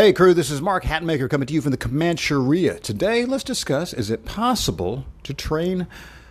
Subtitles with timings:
[0.00, 2.80] Hey crew, this is Mark Hatmaker coming to you from the Comancheria.
[2.80, 5.86] Today, let's discuss is it possible to train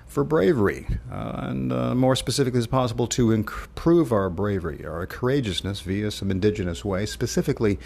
[0.08, 5.82] for bravery, uh, and uh, more specifically, as possible to improve our bravery, our courageousness
[5.82, 7.78] via some indigenous ways, specifically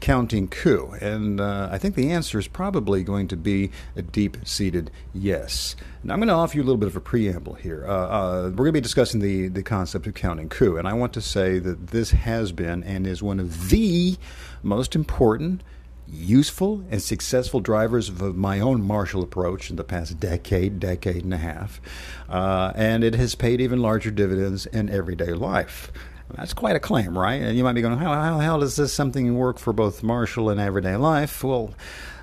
[0.00, 0.94] counting coup?
[1.00, 5.76] And uh, I think the answer is probably going to be a deep seated yes.
[6.04, 7.86] Now, I'm going to offer you a little bit of a preamble here.
[7.88, 10.92] Uh, uh, we're going to be discussing the, the concept of counting coup, and I
[10.92, 14.18] want to say that this has been and is one of the
[14.62, 15.62] most important
[16.06, 21.32] useful and successful drivers of my own martial approach in the past decade, decade and
[21.32, 21.80] a half.
[22.28, 25.90] Uh, and it has paid even larger dividends in everyday life.
[26.34, 27.40] That's quite a claim, right?
[27.40, 30.50] And you might be going, how, how, how does this something work for both martial
[30.50, 31.44] and everyday life?
[31.44, 31.74] Well,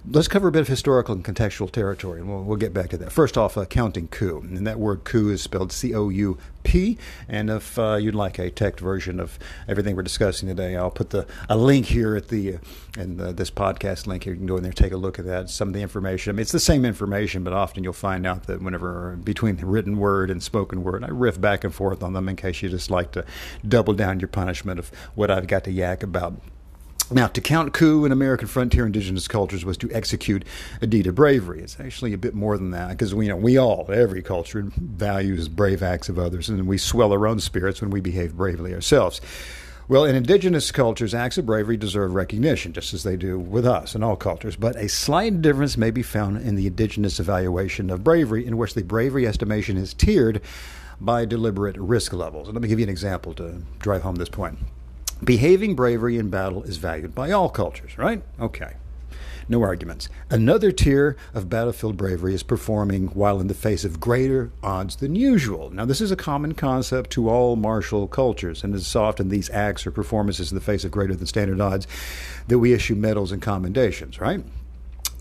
[0.09, 2.97] let's cover a bit of historical and contextual territory, and we'll, we'll get back to
[2.97, 3.11] that.
[3.11, 4.39] First off, a counting coup.
[4.41, 6.37] And that word coup is spelled C O U
[7.27, 11.09] And if uh, you'd like a text version of everything we're discussing today, I'll put
[11.09, 12.59] the a link here at the
[12.97, 14.33] in this podcast link here.
[14.33, 15.49] You can go in there, take a look at that.
[15.49, 16.31] Some of the information.
[16.31, 19.65] I mean, it's the same information, but often you'll find out that whenever between the
[19.65, 22.69] written word and spoken word, I riff back and forth on them in case you
[22.69, 23.25] just like to
[23.67, 26.41] double down your punishment of what I've got to yak about.
[27.11, 30.45] Now, to count coup in American frontier indigenous cultures was to execute
[30.79, 31.59] a deed of bravery.
[31.59, 34.63] It's actually a bit more than that because we you know we all, every culture,
[34.77, 38.75] values brave acts of others, and we swell our own spirits when we behave bravely
[38.75, 39.21] ourselves.
[39.87, 43.95] Well, in indigenous cultures, acts of bravery deserve recognition, just as they do with us
[43.95, 44.55] in all cultures.
[44.55, 48.75] But a slight difference may be found in the indigenous evaluation of bravery, in which
[48.75, 50.41] the bravery estimation is tiered
[51.01, 52.47] by deliberate risk levels.
[52.47, 54.59] And let me give you an example to drive home this point.
[55.23, 58.23] Behaving bravery in battle is valued by all cultures, right?
[58.39, 58.73] Okay.
[59.51, 60.09] No arguments.
[60.29, 65.15] Another tier of battlefield bravery is performing while in the face of greater odds than
[65.15, 65.71] usual.
[65.71, 69.87] Now, this is a common concept to all martial cultures, and it's often these acts
[69.87, 71.87] or performances in the face of greater than standard odds
[72.47, 74.43] that we issue medals and commendations, right?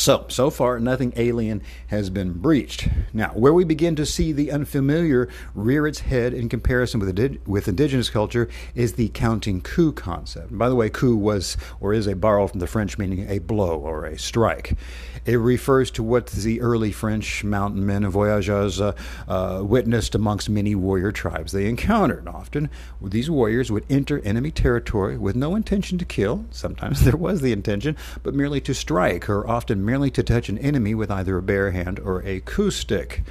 [0.00, 2.88] So, so far, nothing alien has been breached.
[3.12, 7.66] Now, where we begin to see the unfamiliar rear its head in comparison with, with
[7.66, 10.50] indigenous culture is the counting coup concept.
[10.50, 13.40] And by the way, coup was or is a borrow from the French meaning a
[13.40, 14.76] blow or a strike.
[15.24, 18.92] It refers to what the early French mountain men and voyageurs uh,
[19.26, 22.28] uh, witnessed amongst many warrior tribes they encountered.
[22.28, 22.70] Often,
[23.02, 26.44] these warriors would enter enemy territory with no intention to kill.
[26.50, 30.58] Sometimes there was the intention, but merely to strike, or often merely to touch an
[30.58, 33.22] enemy with either a bare hand or a coup stick.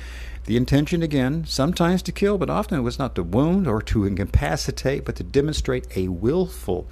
[0.45, 4.05] The intention, again, sometimes to kill, but often it was not to wound or to
[4.05, 6.87] incapacitate, but to demonstrate a willful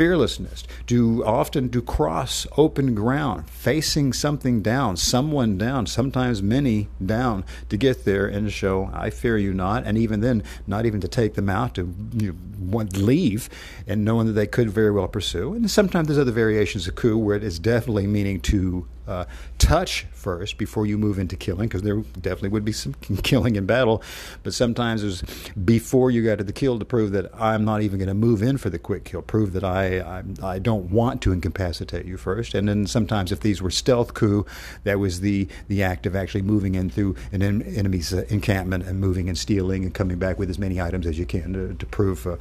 [0.00, 7.44] fearlessness, to often to cross open ground, facing something down, someone down, sometimes many down,
[7.68, 11.08] to get there and show, I fear you not, and even then, not even to
[11.08, 13.50] take them out, to you know, leave,
[13.86, 15.52] and knowing that they could very well pursue.
[15.52, 19.24] And sometimes there's other variations of coup where it is definitely meaning to uh,
[19.58, 23.66] touch first before you move into killing, because there definitely would be some killing in
[23.66, 24.02] battle.
[24.42, 25.22] But sometimes it was
[25.64, 28.42] before you got to the kill to prove that I'm not even going to move
[28.42, 32.16] in for the quick kill, prove that I, I, I don't want to incapacitate you
[32.16, 32.54] first.
[32.54, 34.46] And then sometimes if these were stealth coup,
[34.84, 38.84] that was the the act of actually moving in through an en- enemy's uh, encampment
[38.84, 41.74] and moving and stealing and coming back with as many items as you can to,
[41.74, 42.36] to prove uh,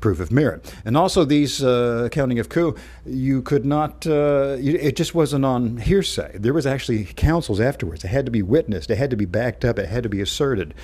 [0.00, 0.74] proof of merit.
[0.84, 2.74] And also these uh, counting of coup,
[3.04, 4.06] you could not.
[4.06, 6.32] Uh, it just wasn't on hearsay say.
[6.34, 8.04] There was actually councils afterwards.
[8.04, 8.90] It had to be witnessed.
[8.90, 9.78] It had to be backed up.
[9.78, 10.74] It had to be asserted.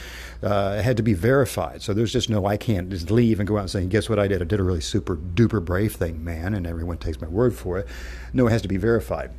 [0.43, 1.83] Uh, it had to be verified.
[1.83, 4.19] So there's just no, I can't just leave and go out and say, guess what
[4.19, 4.43] I did?
[4.43, 7.79] I did a really super duper brave thing, man, and everyone takes my word for
[7.79, 7.87] it.
[8.33, 9.31] No, it has to be verified.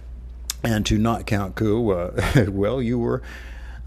[0.63, 3.21] And to not count coup, uh, well, you were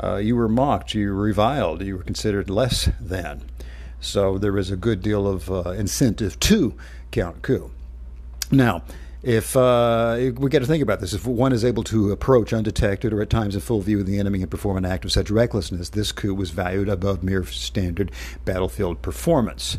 [0.03, 3.43] uh, you were mocked, you were reviled, you were considered less than.
[4.01, 6.75] So there was a good deal of uh, incentive to
[7.11, 7.71] count coup.
[8.51, 8.83] Now,
[9.25, 13.11] if uh, we get to think about this, if one is able to approach undetected
[13.11, 15.31] or at times in full view of the enemy and perform an act of such
[15.31, 18.13] recklessness, this coup was valued above mere standard
[18.45, 19.79] battlefield performance.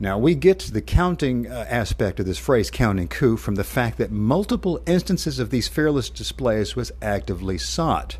[0.00, 3.98] Now, we get the counting uh, aspect of this phrase, counting coup, from the fact
[3.98, 8.16] that multiple instances of these fearless displays was actively sought.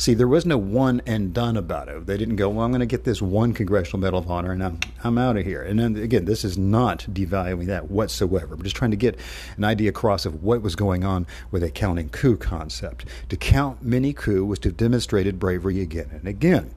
[0.00, 2.06] See, there was no one and done about it.
[2.06, 4.64] They didn't go, well, I'm going to get this one Congressional Medal of Honor and
[4.64, 5.62] I'm, I'm out of here.
[5.62, 8.56] And then again, this is not devaluing that whatsoever.
[8.56, 9.18] We're just trying to get
[9.58, 13.04] an idea across of what was going on with a counting coup concept.
[13.28, 16.70] To count many coup was to have demonstrated bravery again and again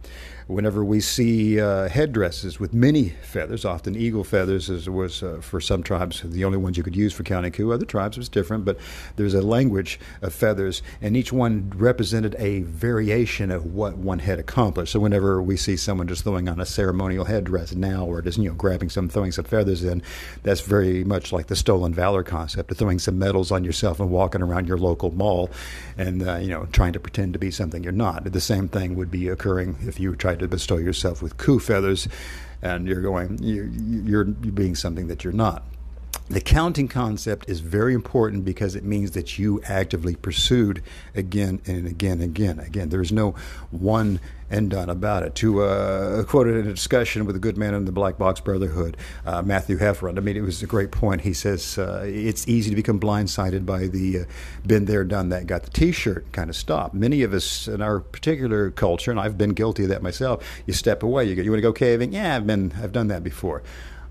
[0.48, 5.62] whenever we see uh, headdresses with many feathers, often eagle feathers, as was uh, for
[5.62, 7.72] some tribes the only ones you could use for counting coup.
[7.72, 8.78] Other tribes was different, but
[9.16, 14.40] there's a language of feathers, and each one represented a variation of what one had
[14.40, 14.94] accomplished.
[14.94, 18.50] So whenever we see someone just throwing on a ceremonial headdress now, or just you
[18.50, 20.02] know grabbing some, throwing some feathers in,
[20.44, 24.10] that's very much like the stolen valor concept of throwing some medals on yourself and
[24.10, 25.50] walking around your local mall,
[25.98, 28.24] and uh, you know trying to pretend to be something you're not.
[28.24, 32.08] The same thing would be occurring if you to bestow yourself with coup feathers,
[32.62, 35.64] and you're going, you're, you're being something that you're not.
[36.30, 40.82] The counting concept is very important because it means that you actively pursued
[41.14, 42.60] again and again and again.
[42.60, 43.36] Again, there's no
[43.72, 44.20] one
[44.50, 45.36] and done about it.
[45.36, 48.40] To uh, quote it in a discussion with a good man in the Black Box
[48.40, 48.96] Brotherhood,
[49.26, 50.18] uh, Matthew Heffron.
[50.18, 51.22] I mean, it was a great point.
[51.22, 54.24] He says uh, it's easy to become blindsided by the uh,
[54.66, 56.94] "been there, done that, got the T-shirt" kind of stop.
[56.94, 60.44] Many of us in our particular culture, and I've been guilty of that myself.
[60.66, 61.26] You step away.
[61.26, 62.14] You go, you want to go caving?
[62.14, 62.74] Yeah, I've been.
[62.82, 63.64] I've done that before.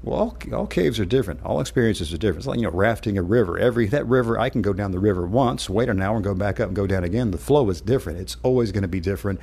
[0.02, 1.44] Well, all, all, caves are different.
[1.44, 2.38] All experiences are different.
[2.38, 3.56] It's like you know, rafting a river.
[3.56, 6.34] Every that river, I can go down the river once, wait an hour, and go
[6.34, 7.30] back up and go down again.
[7.30, 8.18] The flow is different.
[8.18, 9.38] It's always going to be different.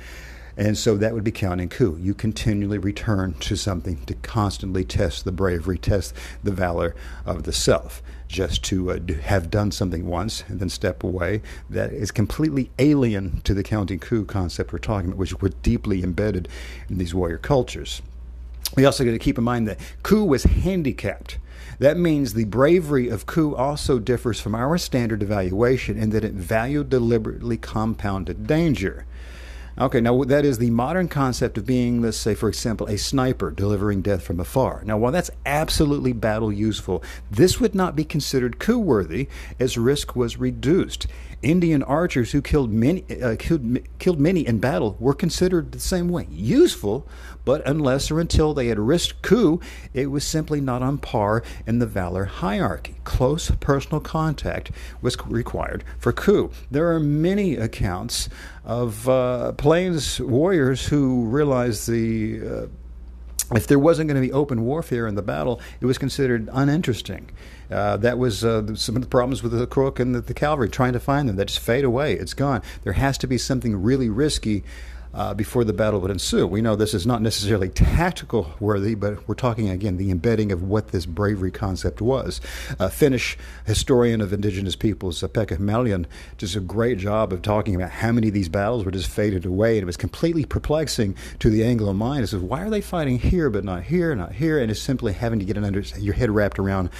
[0.58, 1.96] And so that would be counting coup.
[1.98, 6.12] You continually return to something to constantly test the bravery, test
[6.44, 8.02] the valor of the self.
[8.28, 11.40] Just to uh, have done something once and then step away,
[11.70, 16.02] that is completely alien to the counting coup concept we're talking about, which was deeply
[16.02, 16.48] embedded
[16.90, 18.02] in these warrior cultures.
[18.76, 21.38] We also got to keep in mind that coup was handicapped.
[21.80, 26.34] That means the bravery of coup also differs from our standard evaluation in that it
[26.34, 29.06] valued deliberately compounded danger.
[29.78, 33.50] Okay, now that is the modern concept of being, let's say, for example, a sniper
[33.50, 34.82] delivering death from afar.
[34.84, 39.28] Now, while that's absolutely battle useful, this would not be considered coup worthy
[39.58, 41.06] as risk was reduced.
[41.42, 46.08] Indian archers who killed many, uh, killed, killed many in battle were considered the same
[46.08, 46.26] way.
[46.30, 47.06] Useful,
[47.44, 49.60] but unless or until they had risked coup,
[49.94, 52.96] it was simply not on par in the valor hierarchy.
[53.04, 54.70] Close personal contact
[55.00, 56.50] was required for coup.
[56.70, 58.28] There are many accounts
[58.64, 62.66] of uh, Plains warriors who realized the uh,
[63.54, 67.30] if there wasn't going to be open warfare in the battle, it was considered uninteresting.
[67.70, 70.68] Uh, that was uh, some of the problems with the crook and the, the, cavalry
[70.68, 71.36] trying to find them.
[71.36, 72.14] That just fade away.
[72.14, 72.62] It's gone.
[72.82, 74.64] There has to be something really risky
[75.12, 76.46] uh, before the battle would ensue.
[76.46, 77.68] We know this is not necessarily
[78.00, 82.40] tactical worthy, but we're talking again the embedding of what this bravery concept was.
[82.78, 83.36] A Finnish
[83.66, 86.06] historian of indigenous peoples, uh, Pekka Hämäläinen,
[86.38, 89.44] does a great job of talking about how many of these battles were just faded
[89.44, 92.24] away, and it was completely perplexing to the Anglo mind.
[92.24, 94.58] It says, why are they fighting here but not here, not here?
[94.58, 96.90] And it's simply having to get under, your head wrapped around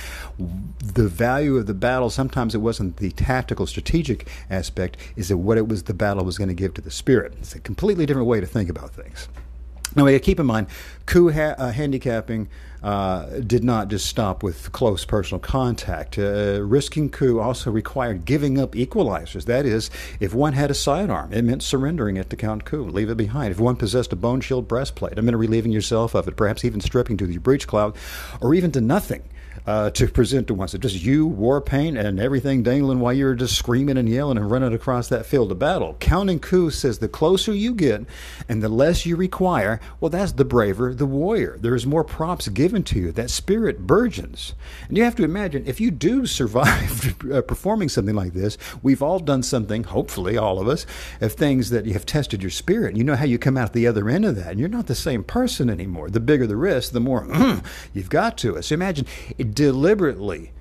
[0.83, 2.11] the value of the battle.
[2.11, 6.39] Sometimes it wasn't the tactical, strategic aspect; is that what it was the battle was
[6.39, 7.35] going to give to the spirit.
[7.39, 9.29] It's a completely completely different way to think about things.
[9.97, 10.69] Now, keep in mind,
[11.05, 12.49] coup ha- uh, handicapping
[12.83, 16.17] uh, did not just stop with close personal contact.
[16.17, 19.47] Uh, risking coup also required giving up equalizers.
[19.47, 23.11] That is, if one had a sidearm, it meant surrendering it to count coup, leave
[23.11, 23.51] it behind.
[23.51, 26.81] If one possessed a bone shield breastplate, it meant relieving yourself of it, perhaps even
[26.81, 27.97] stripping to your breech clout,
[28.41, 29.23] or even to nothing
[29.67, 30.69] uh, to present to one.
[30.69, 34.51] So just you, war paint, and everything dangling while you're just screaming and yelling and
[34.51, 35.97] running across that field of battle.
[36.01, 38.05] Counting coup says the closer you get
[38.49, 41.57] and the less you require, well, that's the braver the warrior.
[41.59, 43.13] There's more props given to you.
[43.13, 44.55] That spirit burgeons.
[44.89, 49.03] And you have to imagine if you do survive uh, performing something like this, we've
[49.03, 50.87] all done something, hopefully all of us,
[51.21, 52.97] of things that you have tested your spirit.
[52.97, 54.95] You know how you come out the other end of that, and you're not the
[54.95, 56.11] same person anymore.
[56.11, 57.27] The bigger the risk, the more
[57.95, 58.63] you've got to it.
[58.65, 59.07] So imagine
[59.39, 60.53] it deliberately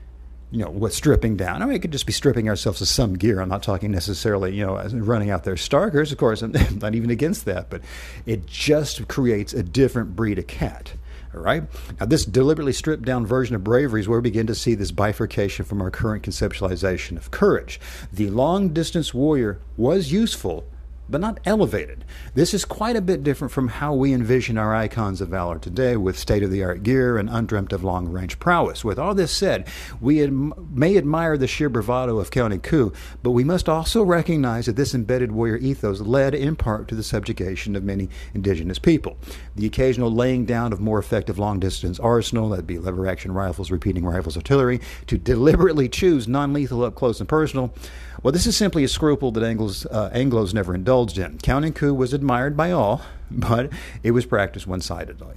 [0.52, 1.62] you know, what stripping down.
[1.62, 3.40] I mean, it could just be stripping ourselves of some gear.
[3.40, 6.12] I'm not talking necessarily, you know, running out there starkers.
[6.12, 7.82] Of course, I'm not even against that, but
[8.26, 10.94] it just creates a different breed of cat.
[11.34, 11.64] All right.
[11.98, 14.92] Now, this deliberately stripped down version of bravery is where we begin to see this
[14.92, 17.80] bifurcation from our current conceptualization of courage.
[18.12, 20.66] The long distance warrior was useful
[21.10, 22.06] but not elevated.
[22.36, 25.98] This is quite a bit different from how we envision our icons of valor today
[25.98, 28.86] with state of the art gear and undreamt of long range prowess.
[28.86, 29.68] With all this said,
[30.00, 34.68] we ad- may admire the sheer bravado of counting coup, but we must also recognize
[34.68, 39.18] that this embedded warrior ethos led in part to the subjugation of many indigenous people.
[39.56, 43.72] The occasional laying down of more effective long distance arsenal, that'd be lever action rifles,
[43.72, 47.74] repeating rifles, artillery, to deliberately choose non lethal up close and personal.
[48.22, 51.38] Well, this is simply a scruple that Anglos, uh, Anglos never indulged indulged in.
[51.40, 53.02] Counting coup was admired by all,
[53.32, 53.72] but
[54.04, 55.36] it was practiced one sidedly.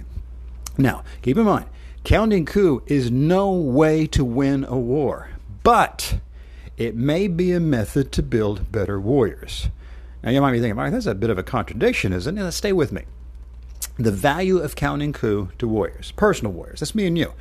[0.77, 1.65] Now, keep in mind,
[2.03, 5.29] counting coup is no way to win a war,
[5.63, 6.15] but
[6.77, 9.69] it may be a method to build better warriors.
[10.23, 12.51] Now, you might be thinking, Mark, that's a bit of a contradiction, isn't it?
[12.51, 13.03] Stay with me.
[13.97, 17.33] The value of counting coup to warriors, personal warriors, that's me and you.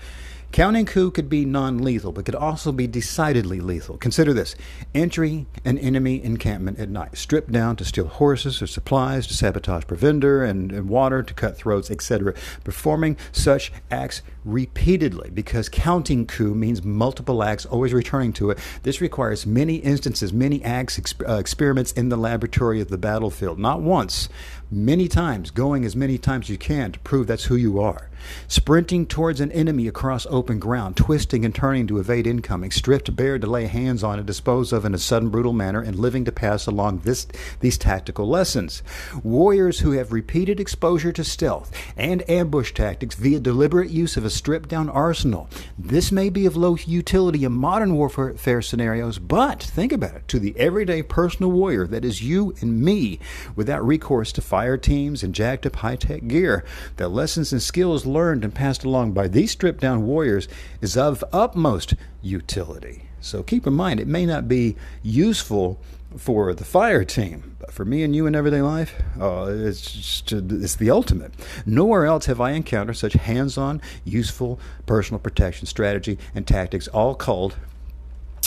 [0.52, 3.97] Counting coup could be non lethal, but could also be decidedly lethal.
[3.97, 4.54] Consider this
[4.94, 9.87] entering an enemy encampment at night, stripped down to steal horses or supplies, to sabotage
[9.87, 12.35] provender and, and water, to cut throats, etc.
[12.64, 18.59] Performing such acts repeatedly, because counting coup means multiple acts, always returning to it.
[18.82, 23.59] This requires many instances, many acts, exp- uh, experiments in the laboratory of the battlefield,
[23.59, 24.28] not once,
[24.73, 28.09] many times, going as many times as you can to prove that's who you are.
[28.47, 33.38] Sprinting towards an enemy across open ground, twisting and turning to evade incoming, stripped bare
[33.38, 36.33] to lay hands on and dispose of in a sudden, brutal manner, and living to
[36.33, 37.26] pass along this,
[37.61, 38.83] these tactical lessons.
[39.23, 44.31] Warriors who have repeated exposure to stealth and ambush tactics via deliberate use of a
[44.31, 45.49] stripped down arsenal.
[45.79, 50.38] This may be of low utility in modern warfare scenarios, but think about it to
[50.38, 53.19] the everyday personal warrior that is you and me,
[53.57, 56.64] without recourse to fire teams and jacked up high tech gear,
[56.97, 60.47] the lessons and skills learned and passed along by these stripped down warriors
[60.81, 63.02] is of utmost utility.
[63.21, 65.81] So keep in mind, it may not be useful
[66.16, 70.31] for the fire team, but for me and you in everyday life, uh, it's just,
[70.31, 71.33] it's the ultimate.
[71.66, 77.57] Nowhere else have I encountered such hands-on, useful personal protection strategy and tactics, all culled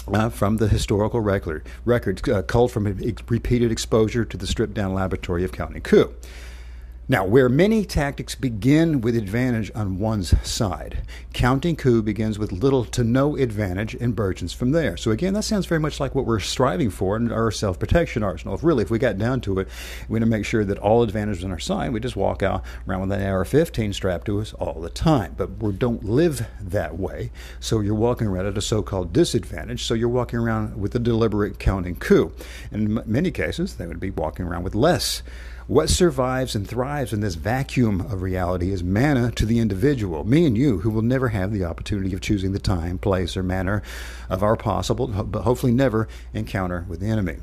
[0.07, 2.85] uh, from the historical record, records, uh, culled from
[3.29, 6.13] repeated exposure to the stripped-down laboratory of Counting Coup.
[7.07, 12.83] Now, where many tactics begin with advantage on one's side, counting coup begins with little
[12.85, 14.97] to no advantage and burgeons from there.
[14.97, 18.24] So, again, that sounds very much like what we're striving for in our self protection
[18.24, 18.55] arsenal.
[18.55, 19.67] If really, if we got down to it,
[20.09, 21.93] we want to make sure that all advantage is on our side.
[21.93, 25.35] We just walk out around with an AR 15 strapped to us all the time.
[25.38, 27.29] But we don't live that way.
[27.59, 29.83] So, you're walking around at a so called disadvantage.
[29.83, 32.33] So, you're walking around with a deliberate counting coup.
[32.71, 35.21] In many cases, they would be walking around with less
[35.67, 40.45] what survives and thrives in this vacuum of reality is manna to the individual, me
[40.45, 43.81] and you, who will never have the opportunity of choosing the time, place, or manner
[44.29, 47.38] of our possible, but hopefully never encounter with the enemy.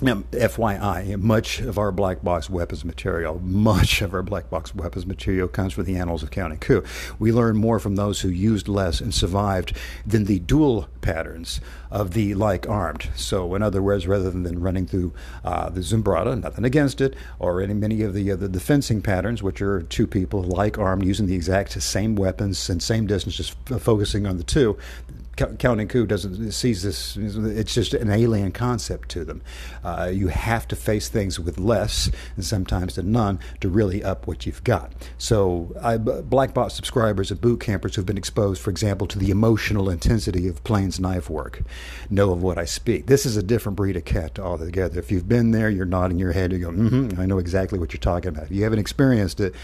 [0.00, 5.46] FYI, much of our black box weapons material, much of our black box weapons material
[5.46, 6.82] comes from the annals of Counting Coup.
[7.18, 9.76] We learn more from those who used less and survived
[10.06, 13.10] than the dual patterns of the like armed.
[13.14, 15.12] So, in other words, rather than running through
[15.44, 19.42] uh, the Sumbrada, nothing against it, or any many of the, uh, the fencing patterns,
[19.42, 23.54] which are two people like armed using the exact same weapons and same distance, just
[23.70, 24.78] f- focusing on the two,
[25.58, 27.16] counting coup doesn't sees this.
[27.16, 29.42] It's just an alien concept to them.
[29.84, 34.26] Uh, you have to face things with less, and sometimes to none, to really up
[34.26, 34.92] what you've got.
[35.18, 39.30] So, I, black box subscribers of boot campers who've been exposed, for example, to the
[39.30, 41.62] emotional intensity of plains knife work,
[42.08, 43.06] know of what I speak.
[43.06, 44.98] This is a different breed of cat altogether.
[44.98, 46.52] If you've been there, you're nodding your head.
[46.52, 48.44] You go, mm-hmm, I know exactly what you're talking about.
[48.44, 49.54] If you haven't experienced it,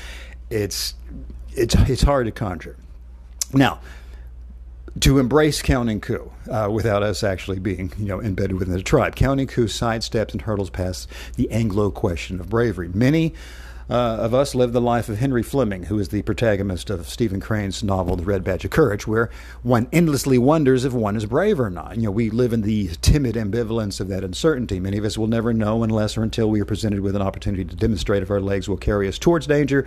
[0.50, 0.94] it's
[1.52, 2.76] it's it's hard to conjure.
[3.52, 3.80] Now,
[5.00, 9.16] to embrace counting coup uh, without us actually being you know embedded within the tribe.
[9.16, 12.88] Counting coup sidesteps and hurdles past the Anglo question of bravery.
[12.88, 13.34] Many
[13.88, 17.38] uh, of us live the life of Henry Fleming, who is the protagonist of Stephen
[17.38, 19.30] Crane's novel The Red Badge of Courage, where
[19.62, 21.94] one endlessly wonders if one is brave or not.
[21.94, 24.80] You know, we live in the timid ambivalence of that uncertainty.
[24.80, 27.64] Many of us will never know unless or until we are presented with an opportunity
[27.64, 29.86] to demonstrate if our legs will carry us towards danger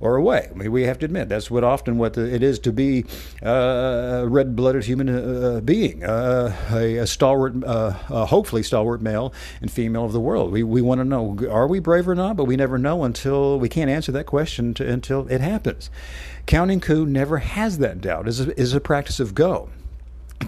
[0.00, 0.48] or away.
[0.50, 3.04] I mean, we have to admit that's what often what the, it is to be
[3.42, 7.90] uh, a red-blooded human uh, being, uh, a, a, stalwart, uh,
[8.26, 10.52] hopefully stalwart male and female of the world.
[10.52, 13.58] We we want to know are we brave or not, but we never know until
[13.58, 15.90] we can't answer that question to, until it happens.
[16.46, 18.28] Counting coup never has that doubt.
[18.28, 19.70] Is is a practice of go.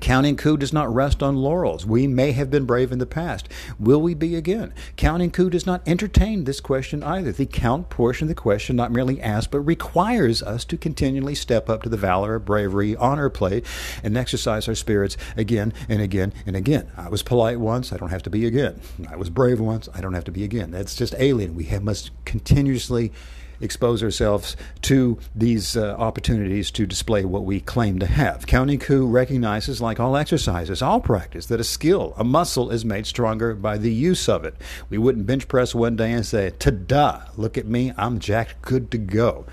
[0.00, 1.86] Counting coup does not rest on laurels.
[1.86, 3.48] We may have been brave in the past.
[3.78, 4.74] Will we be again?
[4.96, 7.32] Counting coup does not entertain this question either.
[7.32, 11.68] The count portion of the question not merely asks, but requires us to continually step
[11.68, 13.64] up to the valor, bravery, honor plate,
[14.02, 16.90] and exercise our spirits again and again and again.
[16.96, 18.80] I was polite once, I don't have to be again.
[19.08, 20.70] I was brave once, I don't have to be again.
[20.70, 21.54] That's just alien.
[21.54, 23.12] We have, must continuously
[23.60, 28.46] expose ourselves to these uh, opportunities to display what we claim to have.
[28.46, 33.06] Counting Coup recognizes, like all exercises, all practice, that a skill, a muscle, is made
[33.06, 34.54] stronger by the use of it.
[34.90, 38.62] We wouldn't bench press one day and say, ta da, look at me, I'm jacked,
[38.62, 39.46] good to go.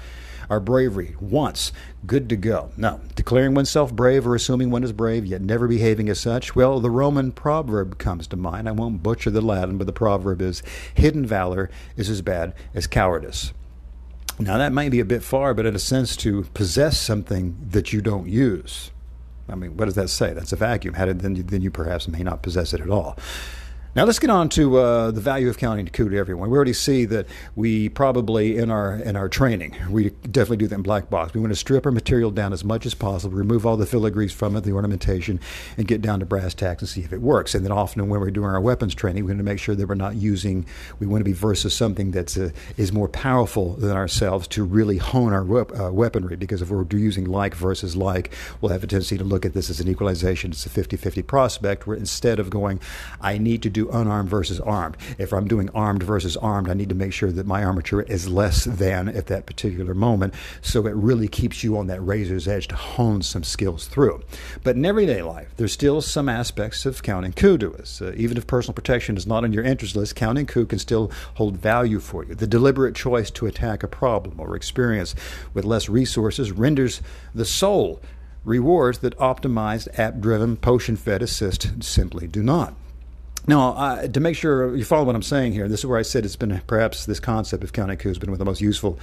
[0.49, 1.71] our bravery once,
[2.05, 2.71] good to go.
[2.77, 6.79] Now, declaring oneself brave or assuming one is brave, yet never behaving as such, well,
[6.79, 8.67] the Roman proverb comes to mind.
[8.67, 12.87] I won't butcher the Latin, but the proverb is hidden valor is as bad as
[12.87, 13.53] cowardice.
[14.39, 17.93] Now, that might be a bit far, but in a sense, to possess something that
[17.93, 18.91] you don't use.
[19.47, 20.33] I mean, what does that say?
[20.33, 20.95] That's a vacuum.
[20.95, 23.17] How did, then, then you perhaps may not possess it at all.
[23.95, 26.49] Now let's get on to uh, the value of counting coup to everyone.
[26.49, 30.75] We already see that we probably in our in our training we definitely do that
[30.75, 31.33] in black box.
[31.33, 34.31] We want to strip our material down as much as possible, remove all the filigrees
[34.31, 35.39] from it, the ornamentation,
[35.77, 37.53] and get down to brass tacks and see if it works.
[37.53, 39.87] And then often when we're doing our weapons training, we want to make sure that
[39.87, 40.65] we're not using.
[40.99, 44.97] We want to be versus something that's uh, is more powerful than ourselves to really
[44.97, 45.43] hone our
[45.75, 46.35] uh, weaponry.
[46.35, 49.69] Because if we're using like versus like, we'll have a tendency to look at this
[49.69, 50.51] as an equalization.
[50.51, 51.85] It's a 50-50 prospect.
[51.85, 52.79] Where instead of going,
[53.21, 54.97] I need to do unarmed versus armed.
[55.17, 58.29] If I'm doing armed versus armed, I need to make sure that my armature is
[58.29, 60.33] less than at that particular moment.
[60.61, 64.23] So it really keeps you on that razor's edge to hone some skills through.
[64.63, 68.01] But in everyday life, there's still some aspects of counting coup to us.
[68.01, 71.11] Uh, even if personal protection is not on your interest list, counting coup can still
[71.35, 72.35] hold value for you.
[72.35, 75.15] The deliberate choice to attack a problem or experience
[75.53, 77.01] with less resources renders
[77.33, 78.01] the soul
[78.45, 82.73] rewards that optimized, app driven, potion fed assist simply do not.
[83.45, 86.03] Now, uh, to make sure you follow what I'm saying here, this is where I
[86.03, 88.61] said it's been perhaps this concept of counting coup has been one of the most
[88.61, 88.97] useful,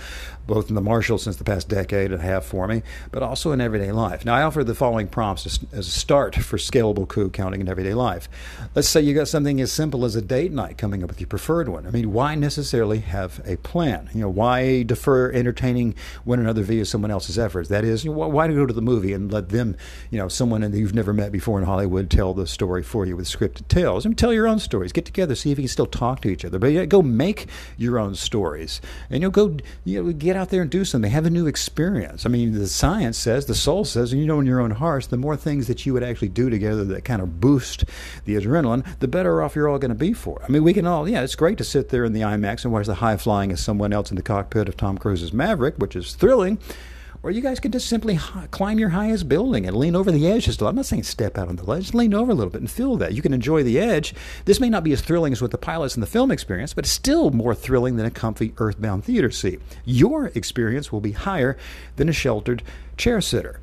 [0.47, 2.83] both in the martial since the past decade and a half for me,
[3.13, 4.25] but also in everyday life.
[4.25, 5.45] Now, I offer the following prompts
[5.75, 8.31] as a start for scalable coup counting in everyday life.
[8.75, 11.29] Let's say you got something as simple as a date night coming up with your
[11.29, 11.87] preferred one.
[11.87, 14.09] I mean, why necessarily have a plan?
[14.15, 15.95] You know, why defer entertaining
[16.25, 17.69] one another via someone else's efforts?
[17.69, 19.77] That is, you know, why go to the movie and let them,
[20.11, 23.17] you know, someone that you've never met before in Hollywood tell the story for you
[23.17, 24.07] with scripted tales?
[24.07, 24.93] I mean, tell tell your own stories.
[24.93, 26.59] Get together, see if you can still talk to each other.
[26.59, 27.47] But yeah, go make
[27.77, 31.11] your own stories, and you'll go you know, get out there and do something.
[31.11, 32.25] Have a new experience.
[32.25, 35.09] I mean, the science says, the soul says, and you know in your own hearts,
[35.09, 37.85] the more things that you would actually do together that kind of boost
[38.25, 40.41] the adrenaline, the better off you're all going to be for.
[40.45, 42.73] I mean, we can all, yeah, it's great to sit there in the IMAX and
[42.73, 45.97] watch the high flying as someone else in the cockpit of Tom Cruise's Maverick, which
[45.97, 46.59] is thrilling.
[47.23, 48.17] Or you guys could just simply
[48.51, 50.71] climb your highest building and lean over the edge just a little.
[50.71, 52.71] I'm not saying step out on the ledge, just lean over a little bit and
[52.71, 53.13] feel that.
[53.13, 54.15] You can enjoy the edge.
[54.47, 56.87] This may not be as thrilling as what the pilots in the film experience, but
[56.87, 59.61] it's still more thrilling than a comfy earthbound theater seat.
[59.85, 61.59] Your experience will be higher
[61.97, 62.63] than a sheltered
[62.97, 63.61] chair sitter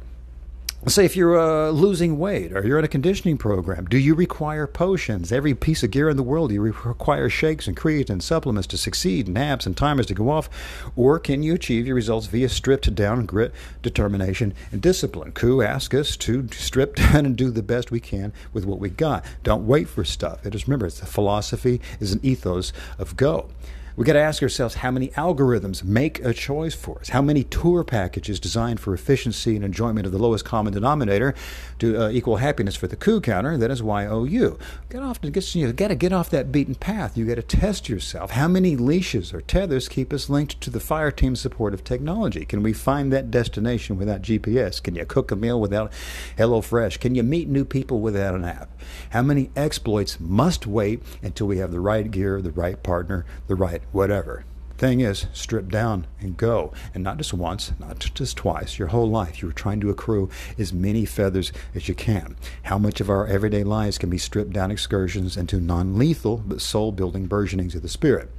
[0.89, 4.67] say if you're uh, losing weight or you're in a conditioning program, do you require
[4.67, 5.31] potions?
[5.31, 8.77] Every piece of gear in the world, do you require shakes and creatine supplements to
[8.77, 10.49] succeed, naps and timers to go off?
[10.95, 15.31] Or can you achieve your results via stripped down grit, determination, and discipline?
[15.31, 18.89] Coup asks us to strip down and do the best we can with what we
[18.89, 19.25] got.
[19.43, 20.45] Don't wait for stuff.
[20.45, 23.49] It is remember, it's a philosophy, is an ethos of go.
[23.97, 27.09] We got to ask ourselves how many algorithms make a choice for us?
[27.09, 31.33] How many tour packages designed for efficiency and enjoyment of the lowest common denominator
[31.79, 33.57] to uh, equal happiness for the coup counter?
[33.57, 34.59] That is YOU.
[34.91, 37.17] Get off get you got to get off that beaten path.
[37.17, 38.29] You got to test yourself.
[38.29, 42.45] How many leashes or tethers keep us linked to the fire team support of technology?
[42.45, 44.81] Can we find that destination without GPS?
[44.81, 45.91] Can you cook a meal without
[46.37, 46.99] HelloFresh?
[46.99, 48.69] Can you meet new people without an app?
[49.09, 53.55] How many exploits must wait until we have the right gear, the right partner, the
[53.55, 54.45] right whatever.
[54.77, 56.71] Thing is, strip down and go.
[56.93, 59.41] And not just once, not just twice, your whole life.
[59.41, 62.35] You're trying to accrue as many feathers as you can.
[62.63, 66.61] How much of our everyday lives can be stripped down excursions into non lethal but
[66.61, 68.29] soul building burgeonings of the spirit?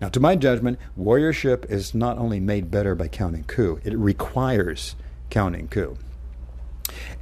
[0.00, 4.96] Now, to my judgment, warriorship is not only made better by counting coup, it requires
[5.30, 5.96] counting coup.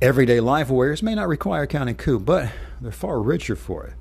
[0.01, 2.51] Everyday life warriors may not require counting coup, but
[2.81, 3.95] they're far richer for it.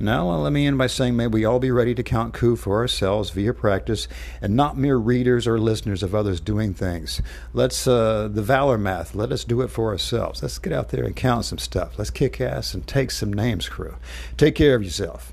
[0.00, 2.76] Now, let me end by saying may we all be ready to count coup for
[2.76, 4.06] ourselves via practice
[4.40, 7.20] and not mere readers or listeners of others doing things.
[7.52, 10.42] Let's, uh, the valor math, let us do it for ourselves.
[10.42, 11.98] Let's get out there and count some stuff.
[11.98, 13.96] Let's kick ass and take some names, crew.
[14.36, 15.32] Take care of yourself.